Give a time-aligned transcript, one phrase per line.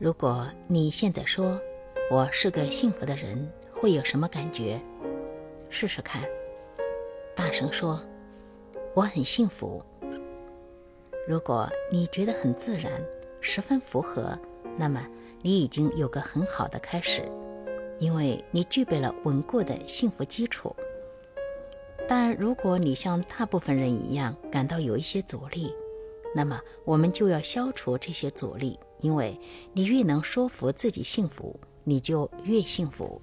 [0.00, 1.60] 如果你现在说
[2.10, 4.80] 我是个幸福的人，会有什么感觉？
[5.68, 6.22] 试试看，
[7.36, 8.02] 大声说
[8.96, 9.84] ：“我很幸福。”
[11.28, 12.90] 如果你觉得很自然，
[13.42, 14.38] 十分符合，
[14.78, 15.06] 那么
[15.42, 17.30] 你已经有个很好的开始，
[17.98, 20.74] 因为你具备了稳固的幸福基础。
[22.08, 25.74] 但如果你像大部分人一样感到有一些阻力，
[26.34, 29.38] 那么我们就要消除这些阻力，因为
[29.72, 33.20] 你越能说服自己幸福，你就越幸福。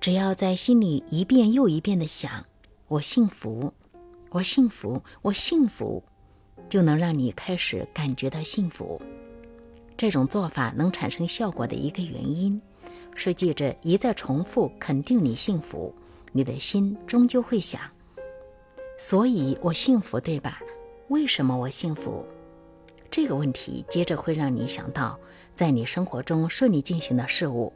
[0.00, 2.44] 只要在心里一遍又一遍地想
[2.86, 3.72] “我幸福，
[4.30, 6.02] 我幸福，我幸福”，
[6.68, 9.02] 就能让你开始感觉到幸福。
[9.96, 12.62] 这种做法能产生效果的一个原因，
[13.16, 15.92] 是借着一再重复肯定你幸福，
[16.30, 17.80] 你的心终究会想。
[18.96, 20.60] 所以我幸福，对吧？
[21.08, 22.24] 为什么我幸福？
[23.10, 25.18] 这个问题接着会让你想到，
[25.54, 27.72] 在你生活中顺利进行的事物，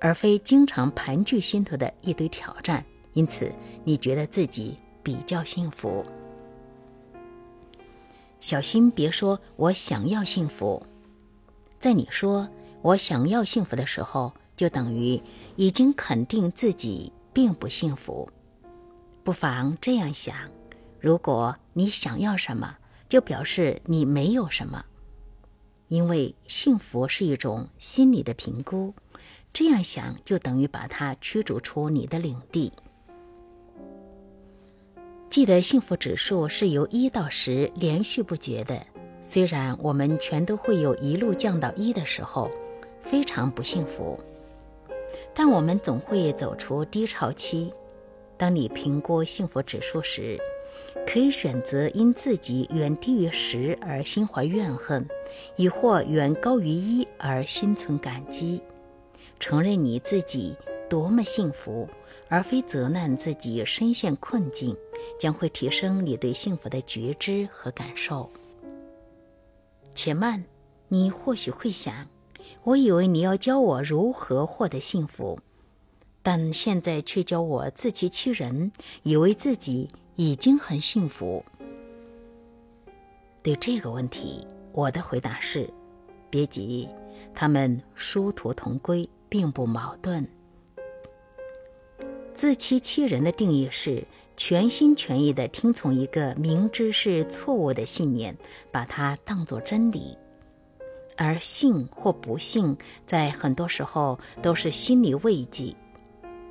[0.00, 2.84] 而非经常盘踞心头的一堆挑战。
[3.14, 3.52] 因此，
[3.84, 6.04] 你觉得自己比较幸福。
[8.40, 10.84] 小心别说“我想要幸福”。
[11.80, 12.48] 在你说
[12.82, 15.20] “我想要幸福”的时候，就等于
[15.56, 18.28] 已经肯定自己并不幸福。
[19.24, 20.36] 不妨这样想：
[21.00, 22.76] 如果你想要什么，
[23.08, 24.84] 就表示你没有什么，
[25.88, 28.94] 因为幸福是一种心理的评估。
[29.52, 32.72] 这样想就等于把它驱逐出你的领地。
[35.30, 38.86] 记得幸福指数是由一到十连续不绝的，
[39.22, 42.50] 虽然我们全都会有一路降到一的时候，
[43.02, 44.18] 非常不幸福，
[45.34, 47.72] 但我们总会走出低潮期。
[48.36, 50.38] 当你评估幸福指数时，
[51.06, 55.06] 可以选择因自己远低于十而心怀怨恨，
[55.56, 58.60] 亦或远高于一而心存感激。
[59.40, 60.56] 承认你自己
[60.88, 61.88] 多么幸福，
[62.28, 64.76] 而非责难自己深陷困境，
[65.18, 68.30] 将会提升你对幸福的觉知和感受。
[69.94, 70.44] 且慢，
[70.88, 72.08] 你或许会想：
[72.64, 75.38] 我以为你要教我如何获得幸福。
[76.22, 78.72] 但现在却教我自欺欺人，
[79.02, 79.88] 以为自己
[80.20, 81.44] 已经很幸福。
[83.40, 85.72] 对这个问题，我的回答是：
[86.28, 86.88] 别急，
[87.32, 90.26] 他们殊途同归，并不矛盾。
[92.34, 94.04] 自欺欺人的定义是
[94.36, 98.36] 全心全意的听从一个明知是错误的信念，
[98.72, 100.18] 把它当作真理；
[101.16, 102.76] 而信或不信，
[103.06, 105.72] 在很多时候都是心理慰藉。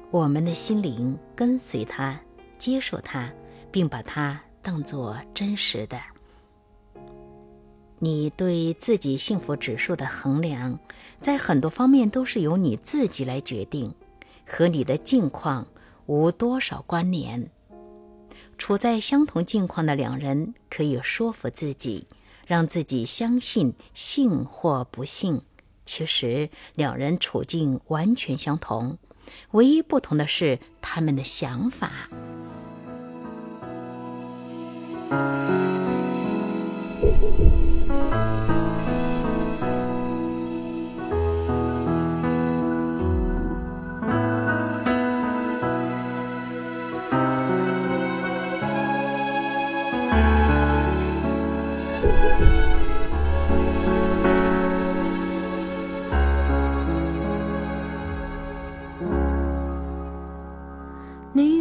[0.10, 2.18] 我们的心灵跟随它，
[2.58, 3.30] 接受它，
[3.72, 6.00] 并把它当作真实的。
[8.00, 10.80] 你对自己幸福指数的衡量，
[11.20, 13.94] 在很多方面都是由你自己来决定，
[14.46, 15.68] 和你的境况
[16.06, 17.50] 无多少关联。
[18.58, 22.06] 处在相同境况的两人，可以说服自己，
[22.46, 25.42] 让自己相信，幸或不幸。
[25.86, 28.98] 其实两人处境完全相同。
[29.52, 32.10] 唯一不同的是他们的想法。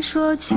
[0.07, 0.55] 说起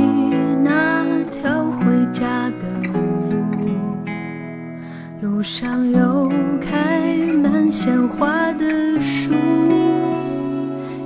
[5.40, 6.30] 路上有
[6.60, 9.32] 开满鲜花的树，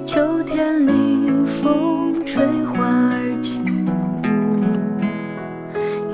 [0.03, 3.63] 秋天里风吹花儿轻
[4.25, 4.25] 舞，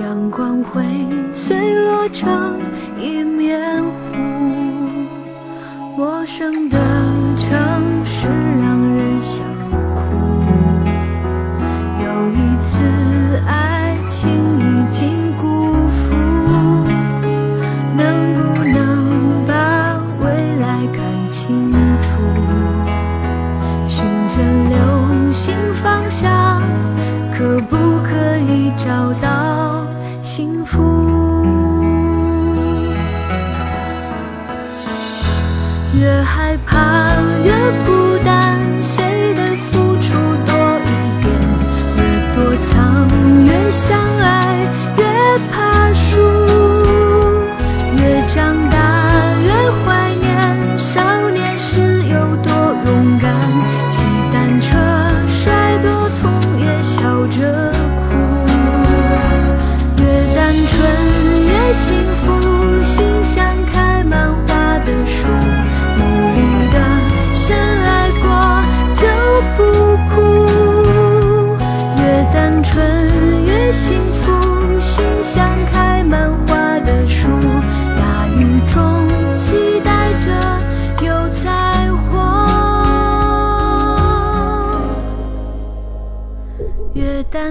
[0.02, 0.84] 阳光会
[1.32, 2.60] 碎落成
[3.00, 4.18] 一面湖，
[5.96, 6.78] 陌生的
[7.38, 7.79] 城。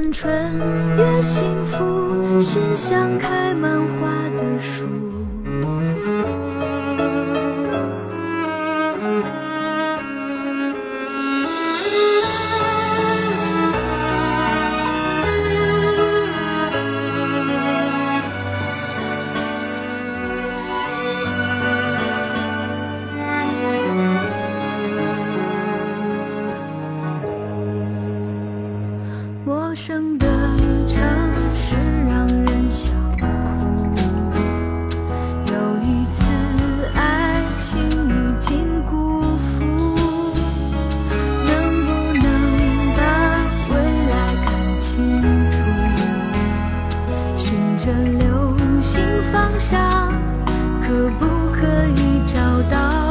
[0.00, 0.33] 单纯
[0.97, 4.29] 越幸福心像开满花
[47.80, 49.00] 这流星
[49.32, 50.10] 方向
[50.82, 51.64] 可不可
[51.94, 53.07] 以找到